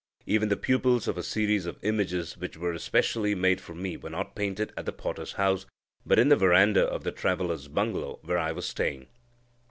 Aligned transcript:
Even 0.25 0.49
the 0.49 0.57
pupils 0.57 1.07
of 1.07 1.15
a 1.15 1.21
series 1.21 1.67
of 1.67 1.77
images 1.83 2.35
which 2.35 2.57
were 2.57 2.75
specially 2.79 3.35
made 3.35 3.61
for 3.61 3.75
me 3.75 3.95
were 3.97 4.09
not 4.09 4.33
painted 4.35 4.73
at 4.75 4.87
the 4.87 4.91
potter's 4.91 5.33
house, 5.33 5.67
but 6.07 6.17
in 6.17 6.27
the 6.29 6.35
verandah 6.35 6.85
of 6.85 7.03
the 7.03 7.11
traveller's 7.11 7.67
bungalow 7.67 8.17
where 8.23 8.39
I 8.39 8.51
was 8.51 8.65
staying. 8.67 9.09